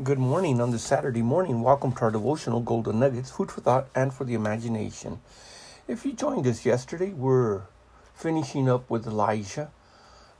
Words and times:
Good 0.00 0.18
morning 0.18 0.58
on 0.58 0.70
this 0.70 0.82
Saturday 0.82 1.20
morning. 1.20 1.60
Welcome 1.60 1.92
to 1.92 2.00
our 2.04 2.10
devotional 2.10 2.60
Golden 2.60 2.98
Nuggets, 2.98 3.30
food 3.30 3.52
for 3.52 3.60
thought 3.60 3.88
and 3.94 4.12
for 4.12 4.24
the 4.24 4.32
imagination. 4.32 5.20
If 5.86 6.06
you 6.06 6.14
joined 6.14 6.46
us 6.46 6.64
yesterday, 6.64 7.10
we're 7.10 7.60
finishing 8.14 8.70
up 8.70 8.88
with 8.88 9.06
Elijah 9.06 9.70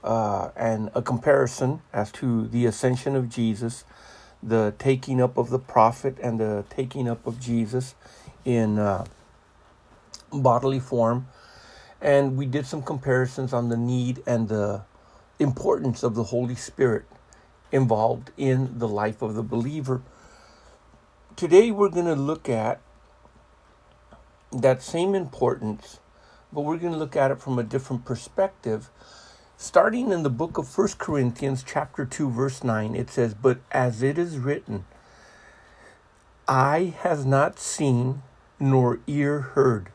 uh, 0.02 0.48
and 0.56 0.90
a 0.94 1.02
comparison 1.02 1.82
as 1.92 2.10
to 2.12 2.48
the 2.48 2.64
ascension 2.64 3.14
of 3.14 3.28
Jesus, 3.28 3.84
the 4.42 4.72
taking 4.78 5.20
up 5.20 5.36
of 5.36 5.50
the 5.50 5.58
prophet, 5.58 6.16
and 6.22 6.40
the 6.40 6.64
taking 6.70 7.06
up 7.06 7.24
of 7.26 7.38
Jesus 7.38 7.94
in 8.46 8.78
uh, 8.78 9.04
bodily 10.32 10.80
form. 10.80 11.28
And 12.00 12.38
we 12.38 12.46
did 12.46 12.64
some 12.64 12.82
comparisons 12.82 13.52
on 13.52 13.68
the 13.68 13.76
need 13.76 14.22
and 14.26 14.48
the 14.48 14.80
importance 15.38 16.02
of 16.02 16.14
the 16.14 16.24
Holy 16.24 16.54
Spirit 16.54 17.04
involved 17.72 18.30
in 18.36 18.78
the 18.78 18.86
life 18.86 19.22
of 19.22 19.34
the 19.34 19.42
believer. 19.42 20.02
Today 21.34 21.70
we're 21.70 21.88
going 21.88 22.06
to 22.06 22.14
look 22.14 22.48
at 22.48 22.80
that 24.52 24.82
same 24.82 25.14
importance, 25.14 25.98
but 26.52 26.60
we're 26.60 26.76
going 26.76 26.92
to 26.92 26.98
look 26.98 27.16
at 27.16 27.30
it 27.30 27.40
from 27.40 27.58
a 27.58 27.62
different 27.62 28.04
perspective. 28.04 28.90
Starting 29.56 30.12
in 30.12 30.22
the 30.22 30.30
book 30.30 30.58
of 30.58 30.68
First 30.68 30.98
Corinthians 30.98 31.64
chapter 31.66 32.04
2 32.04 32.30
verse 32.30 32.62
9, 32.62 32.94
it 32.94 33.08
says, 33.08 33.32
"But 33.32 33.60
as 33.70 34.02
it 34.02 34.18
is 34.18 34.38
written, 34.38 34.84
eye 36.46 36.94
has 37.00 37.24
not 37.24 37.58
seen 37.58 38.22
nor 38.60 39.00
ear 39.06 39.40
heard, 39.40 39.90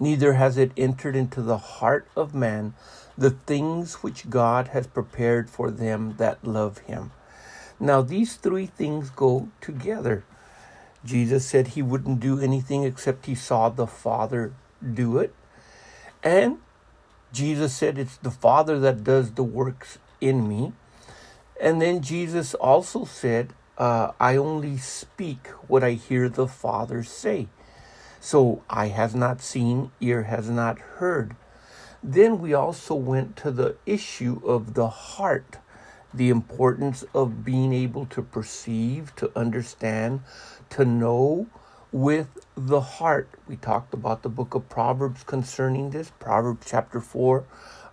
neither 0.00 0.34
has 0.34 0.56
it 0.56 0.72
entered 0.76 1.14
into 1.14 1.42
the 1.42 1.58
heart 1.58 2.08
of 2.16 2.34
man 2.34 2.74
the 3.18 3.30
things 3.30 4.02
which 4.02 4.28
God 4.28 4.68
has 4.68 4.86
prepared 4.86 5.48
for 5.48 5.70
them 5.70 6.14
that 6.18 6.44
love 6.44 6.78
him. 6.78 7.12
Now, 7.78 8.02
these 8.02 8.36
three 8.36 8.66
things 8.66 9.10
go 9.10 9.48
together. 9.60 10.24
Jesus 11.04 11.46
said 11.46 11.68
he 11.68 11.82
wouldn't 11.82 12.20
do 12.20 12.40
anything 12.40 12.84
except 12.84 13.26
he 13.26 13.34
saw 13.34 13.68
the 13.68 13.86
Father 13.86 14.52
do 14.82 15.18
it. 15.18 15.34
And 16.22 16.58
Jesus 17.32 17.74
said 17.74 17.98
it's 17.98 18.16
the 18.16 18.30
Father 18.30 18.78
that 18.80 19.04
does 19.04 19.32
the 19.32 19.44
works 19.44 19.98
in 20.20 20.48
me. 20.48 20.72
And 21.60 21.80
then 21.80 22.02
Jesus 22.02 22.54
also 22.54 23.04
said, 23.04 23.52
uh, 23.78 24.12
I 24.18 24.36
only 24.36 24.78
speak 24.78 25.48
what 25.68 25.84
I 25.84 25.92
hear 25.92 26.28
the 26.28 26.48
Father 26.48 27.02
say. 27.02 27.48
So 28.20 28.62
eye 28.68 28.88
has 28.88 29.14
not 29.14 29.40
seen, 29.42 29.90
ear 30.00 30.24
has 30.24 30.48
not 30.48 30.78
heard. 30.78 31.36
Then 32.08 32.38
we 32.38 32.54
also 32.54 32.94
went 32.94 33.34
to 33.38 33.50
the 33.50 33.74
issue 33.84 34.40
of 34.44 34.74
the 34.74 34.88
heart, 34.88 35.56
the 36.14 36.28
importance 36.28 37.04
of 37.12 37.44
being 37.44 37.72
able 37.72 38.06
to 38.06 38.22
perceive, 38.22 39.12
to 39.16 39.32
understand, 39.34 40.20
to 40.70 40.84
know 40.84 41.48
with 41.90 42.28
the 42.56 42.80
heart. 42.80 43.28
We 43.48 43.56
talked 43.56 43.92
about 43.92 44.22
the 44.22 44.28
book 44.28 44.54
of 44.54 44.68
Proverbs 44.68 45.24
concerning 45.24 45.90
this, 45.90 46.12
Proverbs 46.20 46.68
chapter 46.70 47.00
4, 47.00 47.44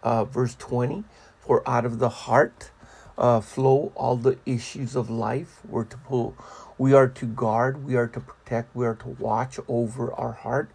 uh, 0.03 0.25
verse 0.25 0.53
20. 0.59 1.05
For 1.39 1.67
out 1.67 1.83
of 1.83 1.97
the 1.97 2.09
heart 2.09 2.69
uh, 3.17 3.41
flow 3.41 3.91
all 3.95 4.15
the 4.15 4.37
issues 4.45 4.95
of 4.95 5.09
life. 5.09 5.59
We're 5.67 5.85
to 5.85 5.97
pull, 5.97 6.37
we 6.77 6.93
are 6.93 7.07
to 7.07 7.25
guard, 7.25 7.83
we 7.83 7.95
are 7.95 8.07
to 8.07 8.19
protect, 8.19 8.75
we 8.75 8.85
are 8.85 8.95
to 8.95 9.07
watch 9.07 9.57
over 9.67 10.13
our 10.13 10.33
heart. 10.33 10.69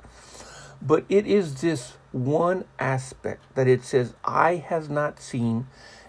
But 0.82 1.04
it 1.08 1.24
is 1.24 1.60
this 1.60 1.97
one 2.12 2.64
aspect 2.78 3.42
that 3.54 3.68
it 3.68 3.84
says, 3.84 4.14
Eye 4.24 4.56
has 4.56 4.88
not 4.88 5.20
seen, 5.20 5.66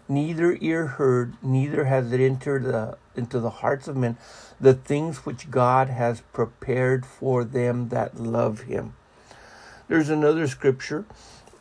neither 0.07 0.57
ear 0.61 0.87
heard, 0.87 1.35
neither 1.41 1.85
has 1.85 2.11
it 2.11 2.19
entered 2.19 2.63
the, 2.63 2.97
into 3.15 3.39
the 3.39 3.49
hearts 3.49 3.87
of 3.87 3.97
men 3.97 4.17
the 4.59 4.73
things 4.73 5.25
which 5.25 5.49
God 5.49 5.89
has 5.89 6.21
prepared 6.33 7.05
for 7.05 7.43
them 7.43 7.89
that 7.89 8.19
love 8.19 8.61
him. 8.61 8.93
There's 9.87 10.09
another 10.09 10.47
scripture 10.47 11.05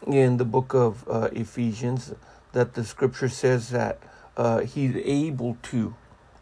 in 0.06 0.36
the 0.36 0.44
book 0.44 0.74
of 0.74 1.08
uh, 1.08 1.28
Ephesians 1.32 2.14
that 2.52 2.74
the 2.74 2.84
scripture 2.84 3.28
says 3.28 3.70
that 3.70 3.98
uh, 4.36 4.60
he's 4.60 4.96
able 4.96 5.56
to 5.62 5.94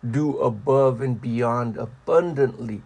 do 0.08 0.38
above 0.38 1.00
and 1.00 1.20
beyond 1.20 1.76
abundantly 1.76 2.82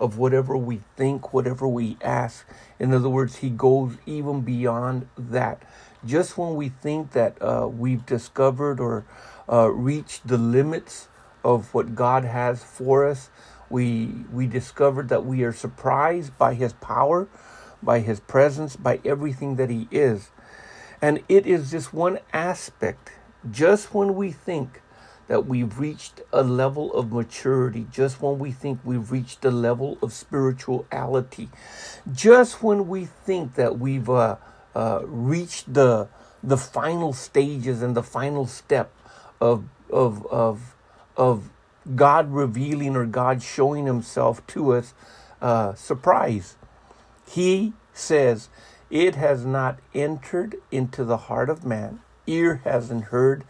of 0.00 0.18
whatever 0.18 0.56
we 0.56 0.80
think, 0.96 1.32
whatever 1.32 1.66
we 1.68 1.96
ask. 2.02 2.46
In 2.78 2.92
other 2.92 3.08
words, 3.08 3.36
He 3.36 3.50
goes 3.50 3.96
even 4.06 4.42
beyond 4.42 5.08
that. 5.16 5.62
Just 6.04 6.36
when 6.36 6.54
we 6.54 6.68
think 6.68 7.12
that 7.12 7.40
uh, 7.40 7.68
we've 7.68 8.04
discovered 8.04 8.80
or 8.80 9.04
uh, 9.50 9.70
reached 9.70 10.26
the 10.26 10.38
limits 10.38 11.08
of 11.44 11.72
what 11.72 11.94
God 11.94 12.24
has 12.24 12.62
for 12.64 13.06
us, 13.06 13.30
we 13.70 14.24
we 14.32 14.46
discovered 14.46 15.08
that 15.08 15.24
we 15.24 15.42
are 15.42 15.52
surprised 15.52 16.36
by 16.38 16.54
His 16.54 16.72
power, 16.74 17.28
by 17.82 18.00
His 18.00 18.20
presence, 18.20 18.76
by 18.76 19.00
everything 19.04 19.56
that 19.56 19.70
He 19.70 19.88
is, 19.90 20.30
and 21.00 21.22
it 21.28 21.46
is 21.46 21.70
just 21.70 21.92
one 21.92 22.18
aspect. 22.32 23.12
Just 23.50 23.94
when 23.94 24.14
we 24.14 24.32
think 24.32 24.80
that 25.26 25.46
we've 25.46 25.78
reached 25.78 26.20
a 26.32 26.42
level 26.42 26.92
of 26.94 27.12
maturity, 27.12 27.86
just 27.90 28.20
when 28.20 28.38
we 28.38 28.52
think 28.52 28.80
we've 28.84 29.10
reached 29.10 29.44
a 29.44 29.50
level 29.50 29.98
of 30.02 30.12
spirituality, 30.12 31.48
just 32.12 32.62
when 32.62 32.88
we 32.88 33.06
think 33.06 33.54
that 33.54 33.78
we've 33.78 34.10
uh, 34.10 34.36
uh, 34.74 35.00
reached 35.04 35.72
the 35.72 36.08
the 36.42 36.58
final 36.58 37.14
stages 37.14 37.80
and 37.82 37.96
the 37.96 38.02
final 38.02 38.46
step 38.46 38.92
of 39.40 39.64
of 39.90 40.26
of 40.26 40.74
of 41.16 41.50
God 41.94 42.32
revealing 42.32 42.96
or 42.96 43.06
God 43.06 43.42
showing 43.42 43.86
Himself 43.86 44.46
to 44.48 44.72
us, 44.74 44.94
uh, 45.40 45.74
surprise. 45.74 46.56
He 47.26 47.72
says, 47.92 48.48
"It 48.90 49.14
has 49.14 49.46
not 49.46 49.78
entered 49.94 50.56
into 50.70 51.04
the 51.04 51.16
heart 51.16 51.48
of 51.48 51.64
man, 51.64 52.00
ear 52.26 52.60
hasn't 52.64 53.04
heard." 53.04 53.44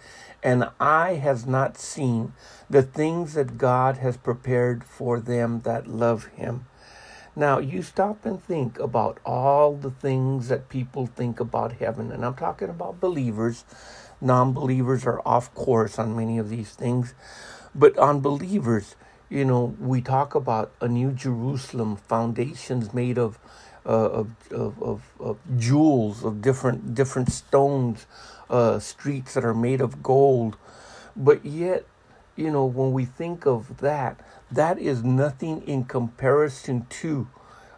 And 0.44 0.68
eye 0.78 1.14
has 1.14 1.46
not 1.46 1.78
seen 1.78 2.34
the 2.68 2.82
things 2.82 3.32
that 3.32 3.56
God 3.56 3.96
has 3.96 4.18
prepared 4.18 4.84
for 4.84 5.18
them 5.18 5.60
that 5.60 5.86
love 5.86 6.26
him. 6.26 6.66
Now, 7.34 7.58
you 7.58 7.82
stop 7.82 8.24
and 8.26 8.40
think 8.40 8.78
about 8.78 9.18
all 9.24 9.74
the 9.74 9.90
things 9.90 10.48
that 10.48 10.68
people 10.68 11.06
think 11.06 11.40
about 11.40 11.72
heaven, 11.72 12.12
and 12.12 12.24
I'm 12.24 12.34
talking 12.34 12.68
about 12.68 13.00
believers. 13.00 13.64
Non 14.20 14.52
believers 14.52 15.04
are 15.06 15.20
off 15.26 15.52
course 15.54 15.98
on 15.98 16.14
many 16.14 16.38
of 16.38 16.50
these 16.50 16.70
things, 16.70 17.14
but 17.74 17.98
on 17.98 18.20
believers, 18.20 18.94
you 19.28 19.44
know, 19.44 19.74
we 19.80 20.00
talk 20.00 20.34
about 20.34 20.70
a 20.80 20.86
new 20.86 21.10
Jerusalem, 21.10 21.96
foundations 21.96 22.94
made 22.94 23.18
of, 23.18 23.38
of, 23.84 24.30
of, 24.50 24.82
of, 24.82 25.02
of 25.20 25.38
jewels, 25.58 26.24
of 26.24 26.40
different, 26.40 26.94
different 26.94 27.30
stones, 27.30 28.06
uh, 28.50 28.78
streets 28.78 29.34
that 29.34 29.44
are 29.44 29.54
made 29.54 29.80
of 29.80 30.02
gold. 30.02 30.56
But 31.16 31.44
yet, 31.44 31.84
you 32.36 32.50
know, 32.50 32.64
when 32.64 32.92
we 32.92 33.04
think 33.04 33.46
of 33.46 33.78
that, 33.78 34.20
that 34.50 34.78
is 34.78 35.02
nothing 35.02 35.62
in 35.66 35.84
comparison 35.84 36.86
to 36.88 37.28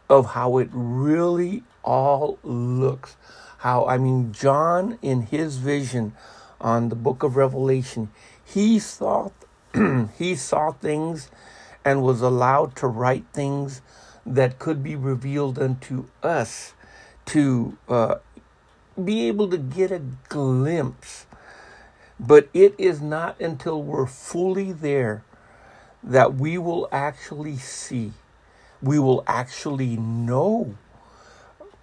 of 0.09 0.33
how 0.33 0.59
it 0.59 0.69
really 0.73 1.63
all 1.83 2.39
looks. 2.43 3.17
How, 3.59 3.87
I 3.87 3.99
mean, 3.99 4.33
John 4.33 4.99
in 5.03 5.23
his 5.23 5.57
vision 5.57 6.15
on 6.61 6.89
the 6.89 6.95
book 6.95 7.23
of 7.23 7.37
Revelation, 7.37 8.11
he 8.45 8.79
saw, 8.79 9.31
he 10.19 10.37
saw 10.37 10.73
things 10.73 11.31
and 11.85 12.03
was 12.03 12.21
allowed 12.21 12.77
to 12.77 12.87
write 12.87 13.25
things 13.33 13.81
that 14.27 14.59
could 14.59 14.83
be 14.83 14.97
revealed 14.97 15.59
unto 15.59 16.07
us 16.23 16.75
to 17.27 17.79
uh, 17.89 18.17
be 19.03 19.29
able 19.29 19.49
to 19.49 19.59
get 19.59 19.93
a 19.93 20.01
glimpse. 20.29 21.27
But 22.19 22.49
it 22.53 22.75
is 22.79 23.01
not 23.01 23.41
until 23.41 23.83
we're 23.83 24.07
fully 24.07 24.73
there 24.73 25.23
that 26.03 26.35
we 26.35 26.59
will 26.59 26.89
actually 26.91 27.57
see, 27.57 28.13
we 28.83 28.99
will 28.99 29.23
actually 29.27 29.97
know. 29.97 30.77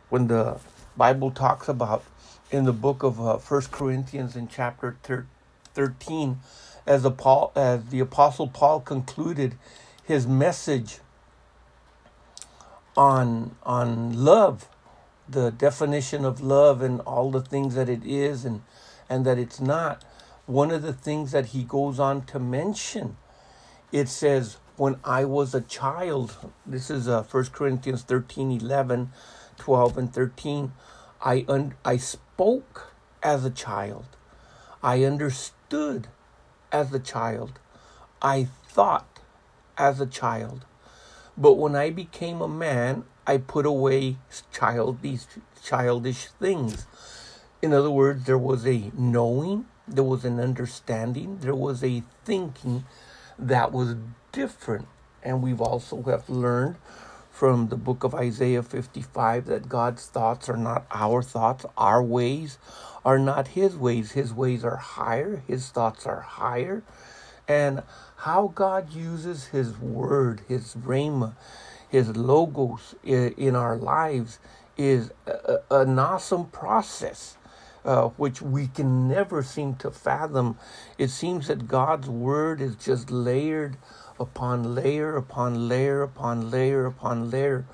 When 0.09 0.27
the 0.27 0.59
Bible 0.95 1.31
talks 1.31 1.67
about 1.67 2.03
in 2.51 2.65
the 2.65 2.73
book 2.73 3.03
of 3.03 3.19
uh, 3.19 3.37
First 3.37 3.71
Corinthians 3.71 4.35
in 4.35 4.47
chapter 4.47 4.95
thir- 5.03 5.25
13, 5.73 6.39
as 6.85 7.07
Paul, 7.17 7.51
as 7.55 7.85
the 7.85 7.99
Apostle 7.99 8.47
Paul 8.47 8.79
concluded 8.79 9.55
his 10.03 10.27
message 10.27 10.99
on, 12.95 13.55
on 13.63 14.23
love, 14.23 14.67
the 15.27 15.51
definition 15.51 16.25
of 16.25 16.41
love 16.41 16.81
and 16.81 17.01
all 17.01 17.31
the 17.31 17.41
things 17.41 17.75
that 17.75 17.89
it 17.89 18.05
is 18.05 18.45
and 18.45 18.61
and 19.09 19.25
that 19.25 19.37
it's 19.37 19.59
not. 19.59 20.03
One 20.45 20.71
of 20.71 20.81
the 20.81 20.93
things 20.93 21.31
that 21.31 21.47
he 21.47 21.63
goes 21.63 21.99
on 21.99 22.23
to 22.25 22.39
mention 22.39 23.17
it 23.91 24.09
says 24.09 24.57
when 24.75 24.97
i 25.03 25.23
was 25.23 25.53
a 25.53 25.61
child 25.61 26.35
this 26.65 26.89
is 26.89 27.07
uh, 27.07 27.21
1 27.23 27.45
corinthians 27.47 28.01
13 28.01 28.51
11 28.51 29.11
12 29.57 29.97
and 29.97 30.13
13 30.13 30.73
i 31.21 31.45
un- 31.47 31.75
i 31.85 31.95
spoke 31.97 32.93
as 33.23 33.45
a 33.45 33.49
child. 33.49 34.05
I 34.83 35.03
understood 35.05 36.07
as 36.71 36.93
a 36.93 36.99
child. 36.99 37.59
I 38.21 38.47
thought 38.67 39.19
as 39.77 40.01
a 40.01 40.05
child, 40.05 40.65
but 41.37 41.53
when 41.53 41.75
I 41.75 41.89
became 41.89 42.41
a 42.41 42.47
man, 42.47 43.03
I 43.25 43.37
put 43.37 43.65
away 43.65 44.17
childish, 44.51 45.21
childish 45.63 46.27
things. 46.39 46.85
In 47.61 47.73
other 47.73 47.91
words, 47.91 48.25
there 48.25 48.37
was 48.37 48.67
a 48.67 48.91
knowing, 48.97 49.65
there 49.87 50.03
was 50.03 50.25
an 50.25 50.39
understanding, 50.39 51.39
there 51.39 51.55
was 51.55 51.83
a 51.83 52.03
thinking 52.25 52.85
that 53.39 53.71
was 53.71 53.95
different. 54.31 54.87
And 55.23 55.41
we've 55.41 55.61
also 55.61 56.01
have 56.03 56.29
learned 56.29 56.75
from 57.31 57.69
the 57.69 57.77
book 57.77 58.03
of 58.03 58.13
Isaiah 58.13 58.61
55 58.61 59.45
that 59.45 59.69
God's 59.69 60.05
thoughts 60.05 60.49
are 60.49 60.57
not 60.57 60.85
our 60.91 61.23
thoughts, 61.23 61.65
our 61.77 62.03
ways 62.03 62.57
are 63.05 63.19
not 63.19 63.49
his 63.49 63.75
ways. 63.75 64.11
His 64.11 64.33
ways 64.33 64.63
are 64.63 64.77
higher, 64.77 65.43
his 65.47 65.69
thoughts 65.69 66.05
are 66.05 66.21
higher. 66.21 66.83
And 67.47 67.83
how 68.17 68.51
God 68.53 68.93
uses 68.93 69.47
his 69.47 69.77
word, 69.77 70.41
his 70.47 70.75
rhema, 70.75 71.35
his 71.89 72.15
logos 72.15 72.95
in 73.03 73.55
our 73.55 73.75
lives 73.75 74.39
is 74.77 75.11
an 75.69 75.99
awesome 75.99 76.45
process. 76.45 77.37
Uh, 77.85 78.07
which 78.15 78.41
we 78.41 78.67
can 78.67 79.09
never 79.09 79.43
seem 79.43 79.75
to 79.75 79.91
fathom. 79.91 80.57
It 80.97 81.09
seems 81.09 81.47
that 81.47 81.67
God's 81.67 82.07
word 82.07 82.61
is 82.61 82.77
just 82.77 83.11
layered 83.11 83.75
upon 84.17 84.73
layer 84.73 85.17
upon 85.17 85.67
layer 85.67 86.01
upon 86.01 86.49
layer 86.49 86.85
upon 86.85 87.29
layer 87.29 87.65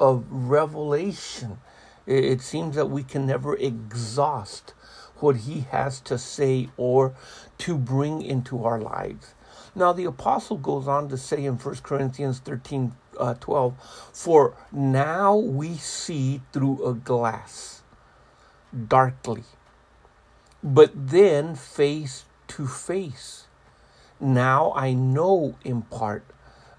of 0.00 0.24
revelation. 0.28 1.58
It, 2.06 2.24
it 2.24 2.40
seems 2.40 2.74
that 2.74 2.90
we 2.90 3.04
can 3.04 3.24
never 3.24 3.54
exhaust 3.56 4.74
what 5.22 5.36
He 5.38 5.66
has 5.70 6.00
to 6.00 6.18
say 6.18 6.68
or 6.76 7.14
to 7.58 7.76
bring 7.76 8.22
into 8.22 8.64
our 8.64 8.80
lives. 8.80 9.34
Now, 9.74 9.92
the 9.92 10.04
apostle 10.04 10.58
goes 10.58 10.86
on 10.86 11.08
to 11.08 11.16
say 11.16 11.44
in 11.44 11.54
1 11.54 11.76
Corinthians 11.76 12.38
13 12.40 12.92
uh, 13.18 13.34
12, 13.34 14.10
For 14.12 14.54
now 14.70 15.36
we 15.36 15.76
see 15.76 16.40
through 16.52 16.84
a 16.84 16.94
glass, 16.94 17.82
darkly, 18.88 19.44
but 20.62 20.90
then 20.94 21.54
face 21.54 22.24
to 22.48 22.66
face. 22.66 23.46
Now 24.20 24.72
I 24.76 24.92
know 24.92 25.56
in 25.64 25.82
part, 25.82 26.24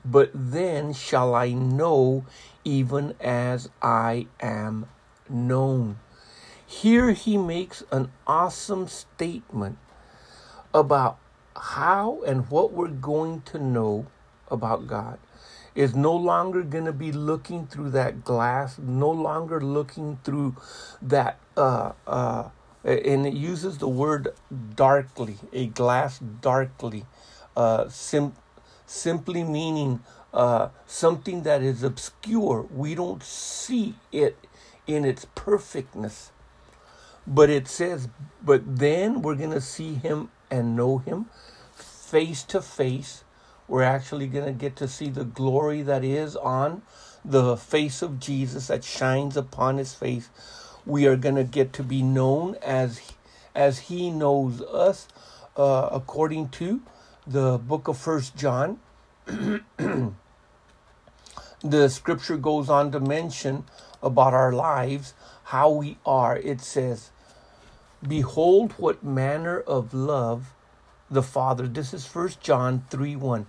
but 0.06 0.32
then 0.34 0.94
shall 0.94 1.36
I 1.36 1.52
know 1.52 2.26
even 2.64 3.16
as 3.20 3.70
I 3.82 4.28
am 4.40 4.86
known. 5.30 6.00
Here 6.82 7.12
he 7.14 7.38
makes 7.38 7.84
an 7.92 8.12
awesome 8.28 8.88
statement 8.88 9.78
about 10.74 11.20
how 11.56 12.22
and 12.26 12.50
what 12.50 12.74
we're 12.74 12.88
going 12.90 13.42
to 13.44 13.60
know 13.60 14.08
about 14.50 14.88
God 14.88 15.20
is 15.76 15.96
no 15.96 16.14
longer 16.16 16.64
going 16.64 16.86
to 16.86 16.92
be 16.92 17.12
looking 17.12 17.68
through 17.68 17.92
that 17.92 18.26
glass, 18.26 18.80
no 18.80 19.10
longer 19.10 19.62
looking 19.62 20.20
through 20.26 20.58
that, 21.02 21.38
uh, 21.56 21.94
uh, 22.08 22.50
and 22.84 23.28
it 23.28 23.34
uses 23.34 23.78
the 23.78 23.88
word 23.88 24.34
darkly, 24.76 25.38
a 25.54 25.68
glass 25.68 26.20
darkly, 26.20 27.06
uh, 27.56 27.88
sim- 27.88 28.36
simply 28.88 29.44
meaning 29.44 30.02
uh, 30.34 30.70
something 30.88 31.44
that 31.44 31.62
is 31.62 31.84
obscure. 31.84 32.68
We 32.74 32.96
don't 32.96 33.24
see 33.24 33.96
it 34.12 34.38
in 34.88 35.06
its 35.06 35.28
perfectness. 35.36 36.33
But 37.26 37.50
it 37.50 37.68
says, 37.68 38.10
but 38.44 38.78
then 38.78 39.22
we're 39.22 39.36
going 39.36 39.52
to 39.52 39.62
see 39.62 39.96
him 39.96 40.30
and 40.52 40.76
know 40.76 40.98
him 41.00 41.28
face 41.76 42.44
to 42.44 42.62
face. 42.62 43.24
We're 43.68 43.84
actually 43.84 44.28
going 44.28 44.46
to 44.46 44.52
get 44.52 44.76
to 44.78 44.88
see 44.88 45.10
the 45.10 45.24
glory 45.24 45.82
that 45.82 46.04
is 46.04 46.36
on 46.36 46.84
the 47.26 47.58
face 47.58 48.02
of 48.02 48.20
Jesus 48.20 48.68
that 48.68 48.84
shines 48.84 49.38
upon 49.38 49.78
his 49.78 49.94
face. 49.94 50.30
We 50.86 51.08
are 51.08 51.16
going 51.16 51.36
to 51.36 51.44
get 51.44 51.74
to 51.74 51.84
be 51.84 52.02
known 52.02 52.56
as 52.62 53.02
as 53.56 53.80
he 53.80 54.10
knows 54.10 54.62
us 54.62 55.08
uh, 55.56 55.90
according 55.92 56.50
to 56.50 56.82
the 57.26 57.58
book 57.58 57.88
of 57.88 57.98
first 57.98 58.36
John. 58.36 58.80
the 61.64 61.90
scripture 61.90 62.38
goes 62.38 62.70
on 62.70 62.92
to 62.92 63.00
mention 63.00 63.64
about 64.02 64.34
our 64.34 64.52
lives, 64.52 65.14
how 65.54 65.70
we 65.70 65.96
are. 66.04 66.36
It 66.36 66.62
says, 66.62 67.12
Behold 68.02 68.72
what 68.80 69.04
manner 69.04 69.60
of 69.60 69.94
love 69.94 70.52
the 71.12 71.22
Father. 71.22 71.68
This 71.68 71.94
is 71.94 72.08
First 72.08 72.42
John 72.42 72.86
3 72.90 73.16
1. 73.16 73.46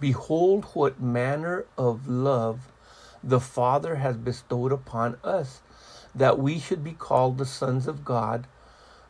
Behold, 0.00 0.64
what 0.72 0.98
manner 0.98 1.66
of 1.76 2.08
love 2.08 2.72
the 3.22 3.38
Father 3.38 3.96
has 3.96 4.16
bestowed 4.16 4.72
upon 4.72 5.18
us, 5.22 5.60
that 6.14 6.38
we 6.38 6.58
should 6.58 6.82
be 6.82 6.92
called 6.92 7.36
the 7.36 7.44
sons 7.44 7.86
of 7.86 8.02
God. 8.02 8.46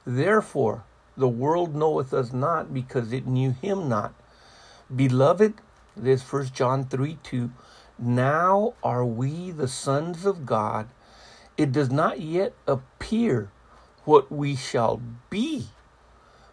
Therefore, 0.05 0.83
the 1.17 1.29
world 1.29 1.77
knoweth 1.77 2.13
us 2.13 2.33
not 2.33 2.75
because 2.75 3.13
it 3.13 3.25
knew 3.25 3.53
him 3.53 3.89
not. 3.89 4.15
Beloved, 4.95 5.55
this 5.97 6.25
First 6.25 6.55
John 6.55 6.87
3 6.87 7.19
2. 7.23 7.53
Now 8.01 8.75
are 8.83 9.05
we 9.05 9.53
the 9.53 9.69
sons 9.69 10.27
of 10.27 10.45
God. 10.45 10.89
It 11.57 11.73
does 11.73 11.91
not 11.91 12.21
yet 12.21 12.55
appear 12.67 13.51
what 14.05 14.33
we 14.33 14.57
shall 14.57 15.01
be. 15.31 15.67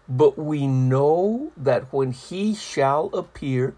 But 0.07 0.37
we 0.37 0.65
know 0.65 1.51
that 1.55 1.93
when 1.93 2.11
he 2.11 2.55
shall 2.55 3.07
appear, 3.13 3.75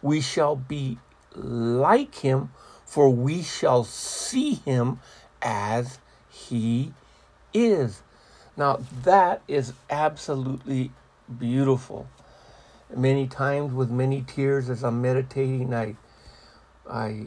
we 0.00 0.20
shall 0.20 0.54
be 0.56 0.98
like 1.34 2.16
him, 2.16 2.50
for 2.84 3.10
we 3.10 3.42
shall 3.42 3.84
see 3.84 4.54
him 4.54 5.00
as 5.40 5.98
he 6.28 6.92
is. 7.52 8.02
Now, 8.56 8.80
that 9.02 9.42
is 9.48 9.72
absolutely 9.90 10.92
beautiful. 11.38 12.06
Many 12.94 13.26
times, 13.26 13.72
with 13.72 13.90
many 13.90 14.22
tears, 14.22 14.68
as 14.68 14.84
I'm 14.84 15.00
meditating, 15.00 15.72
I, 15.74 15.96
I, 16.88 17.26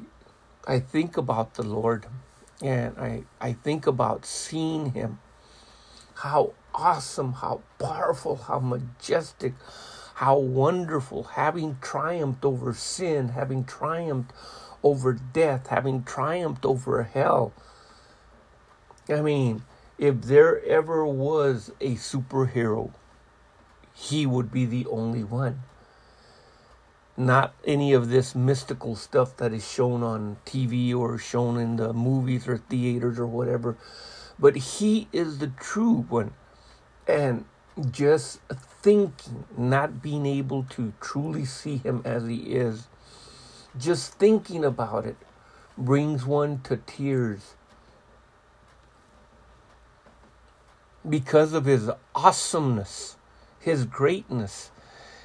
I 0.67 0.79
think 0.79 1.17
about 1.17 1.55
the 1.55 1.63
Lord 1.63 2.05
and 2.61 2.97
I, 2.97 3.23
I 3.41 3.53
think 3.53 3.87
about 3.87 4.25
seeing 4.25 4.91
him. 4.91 5.19
How 6.15 6.53
awesome, 6.73 7.33
how 7.33 7.61
powerful, 7.79 8.37
how 8.37 8.59
majestic, 8.59 9.53
how 10.15 10.37
wonderful, 10.37 11.23
having 11.23 11.77
triumphed 11.81 12.45
over 12.45 12.73
sin, 12.73 13.29
having 13.29 13.65
triumphed 13.65 14.31
over 14.83 15.13
death, 15.13 15.67
having 15.67 16.03
triumphed 16.03 16.65
over 16.65 17.03
hell. 17.03 17.51
I 19.09 19.21
mean, 19.21 19.63
if 19.97 20.21
there 20.21 20.63
ever 20.65 21.05
was 21.05 21.71
a 21.81 21.95
superhero, 21.95 22.91
he 23.93 24.25
would 24.25 24.51
be 24.51 24.65
the 24.65 24.85
only 24.87 25.23
one. 25.23 25.61
Not 27.17 27.53
any 27.65 27.93
of 27.93 28.09
this 28.09 28.35
mystical 28.35 28.95
stuff 28.95 29.37
that 29.37 29.53
is 29.53 29.69
shown 29.69 30.03
on 30.03 30.37
TV 30.45 30.93
or 30.93 31.17
shown 31.17 31.57
in 31.57 31.77
the 31.77 31.93
movies 31.93 32.47
or 32.47 32.57
theaters 32.57 33.17
or 33.17 33.27
whatever. 33.27 33.77
But 34.37 34.55
he 34.55 35.07
is 35.13 35.37
the 35.37 35.47
true 35.47 36.05
one 36.09 36.33
and 37.07 37.45
just 37.91 38.39
thinking, 38.81 39.45
not 39.57 40.01
being 40.01 40.25
able 40.25 40.63
to 40.71 40.93
truly 40.99 41.45
see 41.45 41.77
him 41.77 42.01
as 42.03 42.27
he 42.27 42.53
is, 42.53 42.87
just 43.77 44.13
thinking 44.13 44.63
about 44.63 45.05
it 45.05 45.17
brings 45.77 46.25
one 46.25 46.61
to 46.63 46.77
tears 46.77 47.55
because 51.07 51.53
of 51.53 51.65
his 51.65 51.89
awesomeness, 52.13 53.17
his 53.59 53.85
greatness. 53.85 54.71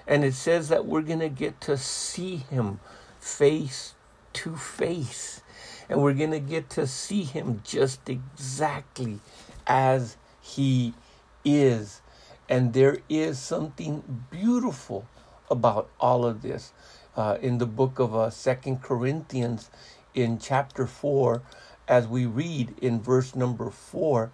And 0.06 0.24
it 0.24 0.34
says 0.34 0.68
that 0.68 0.86
we're 0.86 1.02
going 1.02 1.20
to 1.20 1.28
get 1.28 1.60
to 1.62 1.76
see 1.76 2.36
him 2.36 2.80
face 3.18 3.94
to 4.34 4.56
face. 4.56 5.42
And 5.88 6.02
we're 6.02 6.14
going 6.14 6.30
to 6.30 6.40
get 6.40 6.70
to 6.70 6.86
see 6.86 7.24
him 7.24 7.62
just 7.64 8.08
exactly 8.08 9.20
as 9.66 10.16
he 10.40 10.94
is. 11.44 12.00
And 12.48 12.72
there 12.72 12.98
is 13.08 13.38
something 13.38 14.24
beautiful 14.30 15.06
about 15.50 15.88
all 16.00 16.24
of 16.24 16.42
this. 16.42 16.72
Uh, 17.16 17.36
in 17.42 17.58
the 17.58 17.66
book 17.66 17.98
of 17.98 18.14
uh, 18.14 18.30
Second 18.30 18.82
Corinthians, 18.82 19.68
in 20.14 20.38
chapter 20.38 20.86
4, 20.86 21.42
as 21.88 22.06
we 22.06 22.24
read 22.24 22.74
in 22.80 23.00
verse 23.00 23.34
number 23.34 23.70
4, 23.70 24.30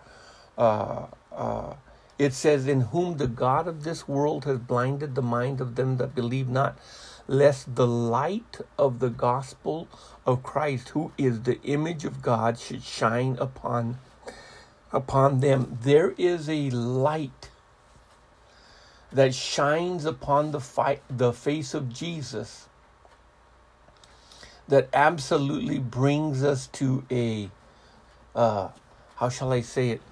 uh, 0.58 1.06
uh, 1.32 1.74
it 2.18 2.32
says, 2.32 2.66
In 2.66 2.82
whom 2.82 3.18
the 3.18 3.26
God 3.26 3.68
of 3.68 3.84
this 3.84 4.08
world 4.08 4.44
has 4.44 4.58
blinded 4.58 5.14
the 5.14 5.22
mind 5.22 5.60
of 5.60 5.74
them 5.74 5.98
that 5.98 6.14
believe 6.14 6.48
not, 6.48 6.78
lest 7.28 7.74
the 7.74 7.86
light 7.86 8.60
of 8.78 9.00
the 9.00 9.10
gospel 9.10 9.88
of 10.24 10.42
Christ, 10.42 10.90
who 10.90 11.12
is 11.18 11.42
the 11.42 11.60
image 11.62 12.04
of 12.04 12.22
God, 12.22 12.58
should 12.58 12.82
shine 12.82 13.36
upon 13.38 13.98
upon 14.92 15.40
them. 15.40 15.78
There 15.82 16.14
is 16.16 16.48
a 16.48 16.70
light 16.70 17.50
that 19.12 19.34
shines 19.34 20.04
upon 20.04 20.52
the, 20.52 20.60
fi- 20.60 21.00
the 21.10 21.32
face 21.32 21.74
of 21.74 21.92
Jesus 21.92 22.68
that 24.68 24.88
absolutely 24.92 25.78
brings 25.78 26.42
us 26.42 26.66
to 26.68 27.04
a, 27.10 27.50
uh, 28.34 28.68
how 29.16 29.28
shall 29.28 29.52
I 29.52 29.60
say 29.60 29.90
it, 29.90 30.02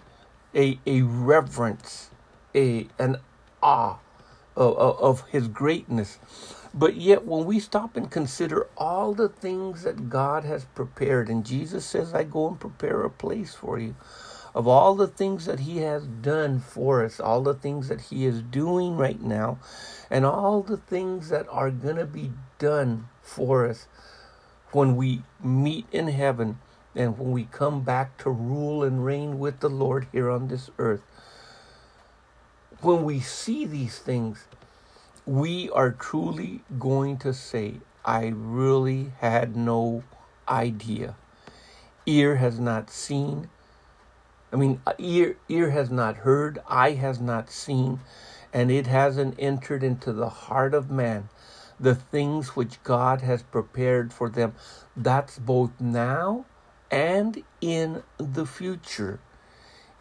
a, 0.55 0.79
a 0.87 1.03
reverence, 1.03 2.11
a, 2.55 2.89
an 2.99 3.19
awe 3.63 3.99
of, 4.57 4.77
of 4.77 5.29
his 5.29 5.49
greatness. 5.49 6.19
But 6.75 6.97
yet, 6.97 7.25
when 7.25 7.47
we 7.47 7.61
stop 7.61 7.97
and 7.97 8.11
consider 8.11 8.69
all 8.77 9.15
the 9.15 9.29
things 9.29 9.83
that 9.85 10.11
God 10.11 10.45
has 10.45 10.65
prepared, 10.67 11.29
and 11.29 11.47
Jesus 11.47 11.87
says, 11.87 12.15
I 12.15 12.25
go 12.25 12.49
and 12.49 12.61
prepare 12.61 13.03
a 13.03 13.11
place 13.11 13.55
for 13.55 13.79
you, 13.79 13.95
of 14.55 14.69
all 14.69 14.95
the 14.95 15.09
things 15.09 15.47
that 15.47 15.61
He 15.61 15.79
has 15.79 16.07
done 16.07 16.61
for 16.61 17.05
us, 17.05 17.21
all 17.21 17.43
the 17.43 17.55
things 17.55 17.89
that 17.89 18.03
He 18.03 18.27
is 18.27 18.43
doing 18.43 18.97
right 18.97 19.21
now, 19.23 19.59
and 20.11 20.27
all 20.27 20.63
the 20.63 20.77
things 20.77 21.29
that 21.31 21.47
are 21.51 21.71
going 21.71 21.97
to 21.97 22.07
be 22.07 22.33
done 22.59 23.09
for 23.23 23.69
us 23.69 23.87
when 24.73 24.97
we 24.97 25.23
meet 25.43 25.87
in 25.93 26.09
heaven 26.09 26.59
and 26.95 27.19
when 27.19 27.33
we 27.33 27.45
come 27.45 27.83
back 27.83 28.17
to 28.19 28.31
rule 28.31 28.83
and 28.83 29.05
reign 29.05 29.39
with 29.39 29.61
the 29.61 29.69
Lord 29.69 30.07
here 30.13 30.31
on 30.31 30.49
this 30.49 30.71
earth. 30.79 31.03
When 32.81 33.05
we 33.05 33.21
see 33.21 33.65
these 33.65 33.99
things, 33.99 34.47
we 35.27 35.71
are 35.71 35.91
truly 35.91 36.63
going 36.79 37.17
to 37.19 37.33
say, 37.33 37.77
I 38.05 38.33
really 38.35 39.13
had 39.21 39.57
no 39.57 40.05
idea. 40.49 41.17
Ear 42.07 42.37
has 42.37 42.61
not 42.61 42.91
seen. 42.91 43.49
I 44.53 44.57
mean, 44.57 44.81
uh, 44.87 44.93
ear, 44.99 45.37
ear 45.49 45.71
has 45.71 45.91
not 45.91 46.19
heard, 46.19 46.61
eye 46.69 46.93
has 46.93 47.21
not 47.21 47.51
seen, 47.51 48.01
and 48.53 48.71
it 48.71 48.87
hasn't 48.87 49.35
entered 49.39 49.83
into 49.83 50.13
the 50.13 50.29
heart 50.29 50.75
of 50.75 50.91
man 50.91 51.29
the 51.81 51.95
things 51.95 52.55
which 52.55 52.81
God 52.85 53.23
has 53.23 53.43
prepared 53.43 54.13
for 54.13 54.29
them. 54.29 54.55
That's 54.97 55.39
both 55.39 55.81
now 55.81 56.45
and 56.95 57.43
in 57.61 58.05
the 58.19 58.47
future. 58.47 59.19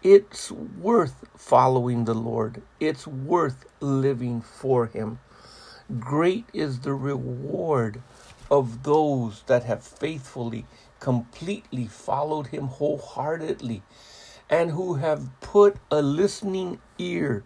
It's 0.04 0.52
worth 0.52 1.26
following 1.36 2.06
the 2.06 2.14
Lord. 2.14 2.62
It's 2.80 3.08
worth 3.08 3.66
living 3.80 4.42
for 4.42 4.86
Him. 4.86 5.20
Great 6.00 6.46
is 6.54 6.82
the 6.82 6.94
reward 6.94 8.04
of 8.52 8.84
those 8.84 9.42
that 9.48 9.64
have 9.64 9.82
faithfully, 9.84 10.68
completely 11.00 11.88
followed 11.88 12.48
Him 12.48 12.68
wholeheartedly 12.68 13.82
and 14.48 14.70
who 14.70 14.96
have 14.96 15.32
put 15.42 15.78
a 15.90 16.04
listening 16.04 16.80
ear 17.00 17.44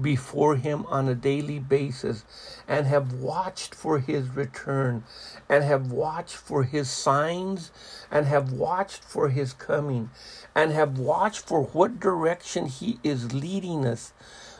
before 0.00 0.56
him 0.56 0.84
on 0.88 1.08
a 1.08 1.14
daily 1.14 1.58
basis 1.58 2.24
and 2.68 2.86
have 2.86 3.12
watched 3.12 3.74
for 3.74 3.98
his 3.98 4.28
return 4.36 5.04
and 5.48 5.64
have 5.64 5.90
watched 5.90 6.36
for 6.36 6.64
his 6.64 6.90
signs 6.90 7.70
and 8.10 8.26
have 8.26 8.52
watched 8.52 9.02
for 9.04 9.28
his 9.28 9.52
coming 9.52 10.10
and 10.54 10.72
have 10.72 10.98
watched 10.98 11.46
for 11.46 11.64
what 11.64 12.00
direction 12.00 12.66
he 12.66 12.98
is 13.02 13.32
leading 13.32 13.86
us 13.86 14.12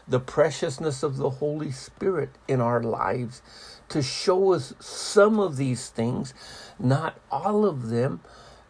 the 0.09 0.21
preciousness 0.21 1.03
of 1.03 1.17
the 1.17 1.31
holy 1.31 1.71
spirit 1.71 2.31
in 2.49 2.61
our 2.61 2.83
lives 2.83 3.43
to 3.89 4.03
show 4.03 4.53
us 4.53 4.75
some 4.81 5.39
of 5.39 5.57
these 5.57 5.89
things 5.89 6.35
not 6.79 7.19
all 7.31 7.65
of 7.65 7.91
them 7.91 8.21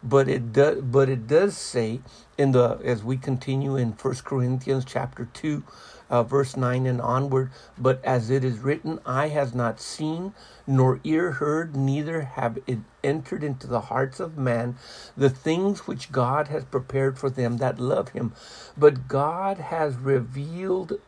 but 0.03 0.27
it 0.27 0.53
does 0.53 0.81
but 0.81 1.09
it 1.09 1.27
does 1.27 1.55
say 1.55 2.01
in 2.37 2.51
the 2.51 2.79
as 2.83 3.03
we 3.03 3.17
continue 3.17 3.75
in 3.75 3.93
First 3.93 4.25
Corinthians 4.25 4.85
chapter 4.85 5.25
2 5.33 5.63
uh, 6.11 6.21
verse 6.21 6.57
9 6.57 6.85
and 6.85 7.01
onward. 7.01 7.49
But 7.77 8.03
as 8.03 8.29
it 8.29 8.43
is 8.43 8.59
written, 8.59 8.99
eye 9.05 9.29
has 9.29 9.55
not 9.55 9.79
seen, 9.79 10.33
nor 10.67 10.99
ear 11.03 11.31
heard, 11.31 11.75
neither 11.75 12.21
have 12.21 12.59
it 12.67 12.79
entered 13.03 13.43
into 13.43 13.65
the 13.65 13.81
hearts 13.81 14.19
of 14.19 14.37
man 14.37 14.75
the 15.15 15.29
things 15.29 15.87
which 15.87 16.11
God 16.11 16.49
has 16.49 16.65
prepared 16.65 17.17
for 17.17 17.29
them 17.29 17.57
that 17.57 17.79
love 17.79 18.09
him. 18.09 18.33
But 18.77 19.07
God 19.07 19.57
has 19.57 19.95
revealed 19.95 20.99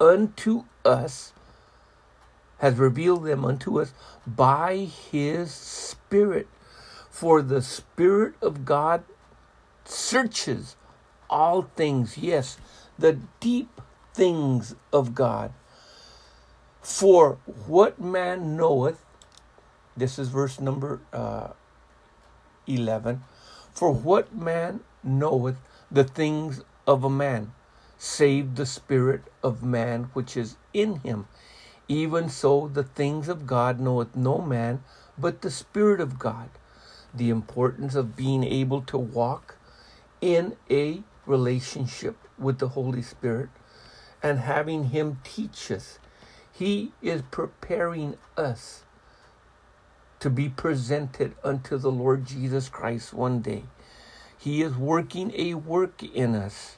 unto 0.00 0.64
us, 0.84 1.32
has 2.58 2.74
revealed 2.74 3.24
them 3.24 3.44
unto 3.44 3.80
us 3.80 3.92
by 4.26 4.76
his 4.76 5.52
Spirit. 5.52 6.48
For 7.18 7.42
the 7.42 7.62
Spirit 7.62 8.34
of 8.40 8.64
God 8.64 9.02
searches 9.84 10.76
all 11.28 11.62
things, 11.74 12.16
yes, 12.16 12.58
the 12.96 13.18
deep 13.40 13.80
things 14.14 14.76
of 14.92 15.16
God. 15.16 15.52
For 16.80 17.38
what 17.66 18.00
man 18.00 18.56
knoweth, 18.56 19.04
this 19.96 20.16
is 20.16 20.28
verse 20.28 20.60
number 20.60 21.00
uh, 21.12 21.54
11, 22.68 23.24
for 23.72 23.90
what 23.92 24.32
man 24.32 24.78
knoweth 25.02 25.56
the 25.90 26.04
things 26.04 26.62
of 26.86 27.02
a 27.02 27.10
man, 27.10 27.52
save 27.98 28.54
the 28.54 28.64
spirit 28.64 29.24
of 29.42 29.64
man 29.64 30.04
which 30.12 30.36
is 30.36 30.54
in 30.72 31.00
him? 31.00 31.26
Even 31.88 32.28
so, 32.28 32.68
the 32.68 32.84
things 32.84 33.28
of 33.28 33.44
God 33.44 33.80
knoweth 33.80 34.14
no 34.14 34.38
man 34.38 34.84
but 35.18 35.42
the 35.42 35.50
Spirit 35.50 36.00
of 36.00 36.16
God. 36.16 36.48
The 37.14 37.30
importance 37.30 37.94
of 37.94 38.16
being 38.16 38.44
able 38.44 38.82
to 38.82 38.98
walk 38.98 39.56
in 40.20 40.56
a 40.70 41.02
relationship 41.26 42.16
with 42.38 42.58
the 42.58 42.68
Holy 42.68 43.02
Spirit 43.02 43.48
and 44.22 44.40
having 44.40 44.84
Him 44.84 45.20
teach 45.24 45.70
us. 45.70 45.98
He 46.52 46.92
is 47.02 47.22
preparing 47.30 48.16
us 48.36 48.82
to 50.20 50.30
be 50.30 50.48
presented 50.48 51.34
unto 51.44 51.78
the 51.78 51.90
Lord 51.90 52.26
Jesus 52.26 52.68
Christ 52.68 53.14
one 53.14 53.40
day. 53.40 53.64
He 54.36 54.62
is 54.62 54.74
working 54.76 55.32
a 55.36 55.54
work 55.54 56.02
in 56.02 56.34
us 56.34 56.76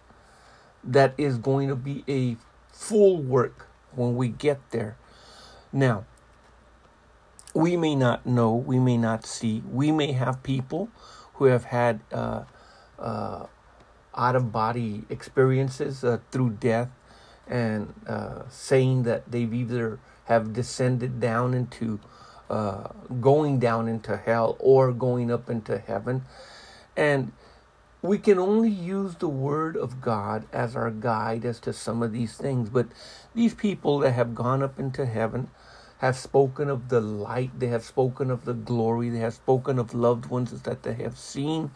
that 0.84 1.14
is 1.16 1.38
going 1.38 1.68
to 1.68 1.76
be 1.76 2.04
a 2.08 2.36
full 2.72 3.18
work 3.22 3.66
when 3.92 4.16
we 4.16 4.28
get 4.28 4.60
there. 4.70 4.96
Now, 5.72 6.04
we 7.54 7.76
may 7.76 7.94
not 7.94 8.26
know, 8.26 8.54
we 8.54 8.78
may 8.78 8.96
not 8.96 9.26
see, 9.26 9.62
we 9.70 9.92
may 9.92 10.12
have 10.12 10.42
people 10.42 10.88
who 11.34 11.46
have 11.46 11.64
had 11.64 12.00
uh, 12.12 12.44
uh, 12.98 13.46
out 14.14 14.36
of 14.36 14.52
body 14.52 15.04
experiences 15.08 16.04
uh, 16.04 16.18
through 16.30 16.50
death 16.50 16.90
and 17.46 17.94
uh, 18.06 18.42
saying 18.48 19.02
that 19.04 19.30
they've 19.30 19.52
either 19.52 19.98
have 20.24 20.52
descended 20.52 21.20
down 21.20 21.54
into 21.54 21.98
uh, 22.48 22.88
going 23.20 23.58
down 23.58 23.88
into 23.88 24.16
hell 24.16 24.56
or 24.58 24.92
going 24.92 25.30
up 25.30 25.48
into 25.48 25.78
heaven. 25.78 26.24
And 26.96 27.32
we 28.02 28.18
can 28.18 28.38
only 28.38 28.70
use 28.70 29.16
the 29.16 29.28
word 29.28 29.76
of 29.76 30.00
God 30.00 30.46
as 30.52 30.74
our 30.74 30.90
guide 30.90 31.44
as 31.44 31.60
to 31.60 31.72
some 31.72 32.02
of 32.02 32.12
these 32.12 32.36
things. 32.36 32.68
But 32.68 32.86
these 33.34 33.54
people 33.54 33.98
that 34.00 34.12
have 34.12 34.34
gone 34.34 34.62
up 34.62 34.78
into 34.78 35.06
heaven 35.06 35.48
have 36.00 36.16
spoken 36.16 36.70
of 36.70 36.88
the 36.90 37.00
light, 37.00 37.50
they 37.58 37.68
have 37.68 37.84
spoken 37.84 38.30
of 38.30 38.44
the 38.44 38.54
glory, 38.54 39.10
they 39.10 39.18
have 39.18 39.34
spoken 39.34 39.78
of 39.78 39.94
loved 39.94 40.26
ones 40.26 40.52
that 40.62 40.82
they 40.82 40.94
have 40.94 41.18
seen 41.18 41.70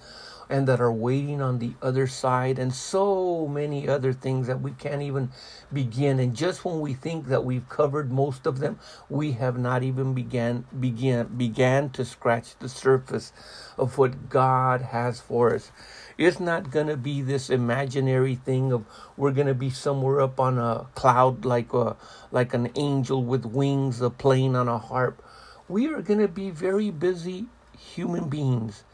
and 0.49 0.69
that 0.69 0.81
are 0.81 0.93
waiting 0.93 1.41
on 1.41 1.59
the 1.59 1.73
other 1.83 2.07
side, 2.07 2.59
and 2.59 2.75
so 2.75 3.47
many 3.47 3.89
other 3.89 4.13
things 4.13 4.47
that 4.47 4.61
we 4.61 4.73
can't 4.73 5.03
even 5.03 5.31
begin. 5.73 6.19
And 6.21 6.35
just 6.35 6.65
when 6.65 6.81
we 6.81 6.95
think 6.95 7.27
that 7.29 7.45
we've 7.45 7.69
covered 7.69 8.13
most 8.13 8.47
of 8.47 8.59
them, 8.59 8.79
we 9.09 9.33
have 9.33 9.59
not 9.59 9.83
even 9.83 10.15
began 10.15 10.65
began 10.79 11.27
began 11.37 11.91
to 11.91 12.05
scratch 12.05 12.59
the 12.59 12.69
surface 12.69 13.33
of 13.79 13.99
what 13.99 14.29
God 14.29 14.83
has 14.83 15.21
for 15.21 15.55
us. 15.55 15.71
It's 16.17 16.39
not 16.41 16.71
going 16.71 16.87
to 16.87 16.97
be 16.97 17.23
this 17.23 17.51
imaginary 17.51 18.37
thing 18.37 18.73
of 18.73 18.85
we're 19.17 19.33
going 19.33 19.49
to 19.49 19.55
be 19.55 19.71
somewhere 19.71 20.21
up 20.21 20.39
on 20.39 20.59
a 20.59 20.87
cloud 20.95 21.45
like 21.45 21.73
a 21.73 21.97
like 22.31 22.55
an 22.55 22.71
angel 22.77 23.25
with 23.25 23.45
wings 23.45 24.03
uh, 24.03 24.11
playing 24.11 24.57
on 24.57 24.69
a 24.69 24.79
harp. 24.79 25.23
We 25.69 25.89
are 25.89 26.03
going 26.03 26.21
to 26.21 26.29
be 26.29 26.51
very 26.51 26.91
busy 26.91 27.47
human 27.77 28.29
beings 28.29 28.85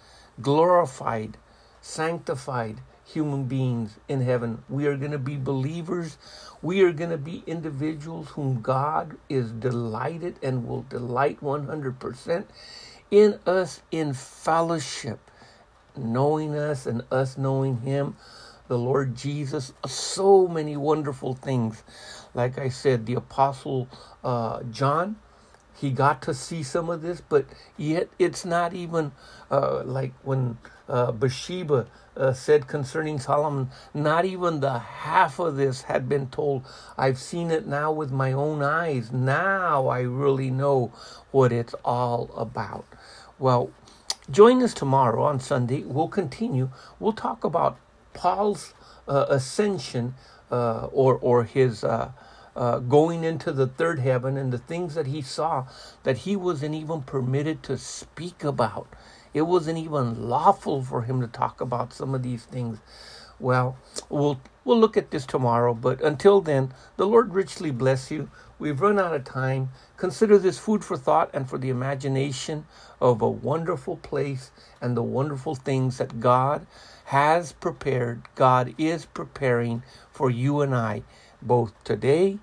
glorified, 0.42 1.36
sanctified 1.80 2.80
human 3.04 3.44
beings 3.44 3.98
in 4.08 4.20
heaven. 4.20 4.62
We 4.68 4.86
are 4.86 4.96
going 4.96 5.10
to 5.12 5.18
be 5.18 5.36
believers. 5.36 6.18
We 6.62 6.82
are 6.82 6.92
going 6.92 7.10
to 7.10 7.18
be 7.18 7.42
individuals 7.46 8.28
whom 8.30 8.60
God 8.60 9.16
is 9.28 9.50
delighted 9.52 10.38
and 10.42 10.66
will 10.66 10.82
delight 10.82 11.40
100% 11.40 12.44
in 13.10 13.38
us 13.46 13.82
in 13.90 14.12
fellowship, 14.14 15.18
knowing 15.96 16.54
us 16.56 16.86
and 16.86 17.02
us 17.10 17.36
knowing 17.36 17.80
Him, 17.80 18.16
the 18.68 18.78
Lord 18.78 19.16
Jesus. 19.16 19.72
So 19.86 20.46
many 20.46 20.76
wonderful 20.76 21.34
things. 21.34 21.82
Like 22.34 22.58
I 22.58 22.68
said, 22.68 23.06
the 23.06 23.14
Apostle 23.14 23.88
uh, 24.22 24.62
John 24.70 25.16
he 25.80 25.90
got 25.90 26.20
to 26.22 26.34
see 26.34 26.62
some 26.62 26.90
of 26.90 27.00
this, 27.00 27.22
but 27.22 27.46
yet 27.76 28.08
it's 28.18 28.44
not 28.44 28.74
even 28.74 29.12
uh, 29.50 29.82
like 29.84 30.12
when 30.22 30.58
uh, 30.88 31.10
Bathsheba 31.10 31.86
uh, 32.16 32.32
said 32.34 32.66
concerning 32.66 33.18
Solomon, 33.18 33.70
not 33.94 34.26
even 34.26 34.60
the 34.60 34.78
half 34.78 35.38
of 35.38 35.56
this 35.56 35.82
had 35.82 36.06
been 36.06 36.28
told. 36.28 36.66
I've 36.98 37.18
seen 37.18 37.50
it 37.50 37.66
now 37.66 37.92
with 37.92 38.10
my 38.10 38.32
own 38.32 38.62
eyes. 38.62 39.10
Now 39.10 39.88
I 39.88 40.00
really 40.00 40.50
know 40.50 40.92
what 41.30 41.50
it's 41.50 41.74
all 41.82 42.30
about. 42.36 42.84
Well, 43.38 43.70
join 44.30 44.62
us 44.62 44.74
tomorrow 44.74 45.22
on 45.22 45.40
Sunday. 45.40 45.82
We'll 45.82 46.08
continue. 46.08 46.70
We'll 46.98 47.14
talk 47.14 47.42
about 47.42 47.78
Paul's 48.12 48.74
uh, 49.08 49.26
ascension 49.30 50.14
uh, 50.50 50.86
or 50.92 51.16
or 51.16 51.44
his 51.44 51.84
uh, 51.84 52.10
uh, 52.60 52.78
going 52.78 53.24
into 53.24 53.52
the 53.52 53.66
third 53.66 54.00
heaven 54.00 54.36
and 54.36 54.52
the 54.52 54.58
things 54.58 54.94
that 54.94 55.06
he 55.06 55.22
saw 55.22 55.64
that 56.02 56.18
he 56.18 56.36
wasn't 56.36 56.74
even 56.74 57.00
permitted 57.00 57.62
to 57.62 57.78
speak 57.78 58.44
about. 58.44 58.86
It 59.32 59.42
wasn't 59.42 59.78
even 59.78 60.28
lawful 60.28 60.82
for 60.84 61.02
him 61.02 61.22
to 61.22 61.26
talk 61.26 61.62
about 61.62 61.94
some 61.94 62.14
of 62.14 62.22
these 62.22 62.44
things. 62.44 62.78
Well, 63.38 63.78
we'll 64.10 64.42
we'll 64.62 64.78
look 64.78 64.98
at 64.98 65.10
this 65.10 65.24
tomorrow, 65.24 65.72
but 65.72 66.02
until 66.02 66.42
then, 66.42 66.74
the 66.98 67.06
Lord 67.06 67.32
richly 67.32 67.70
bless 67.70 68.10
you. 68.10 68.30
We've 68.58 68.82
run 68.82 68.98
out 68.98 69.14
of 69.14 69.24
time. 69.24 69.70
Consider 69.96 70.36
this 70.36 70.58
food 70.58 70.84
for 70.84 70.98
thought 70.98 71.30
and 71.32 71.48
for 71.48 71.56
the 71.56 71.70
imagination 71.70 72.66
of 73.00 73.22
a 73.22 73.30
wonderful 73.30 73.96
place 73.96 74.50
and 74.82 74.94
the 74.94 75.02
wonderful 75.02 75.54
things 75.54 75.96
that 75.96 76.20
God 76.20 76.66
has 77.06 77.52
prepared, 77.52 78.24
God 78.34 78.74
is 78.76 79.06
preparing 79.06 79.82
for 80.12 80.28
you 80.28 80.60
and 80.60 80.74
I, 80.74 81.04
both 81.40 81.72
today 81.84 82.38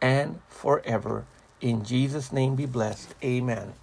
and 0.00 0.40
forever. 0.48 1.26
In 1.60 1.84
Jesus' 1.84 2.32
name 2.32 2.56
be 2.56 2.66
blessed. 2.66 3.14
Amen. 3.24 3.74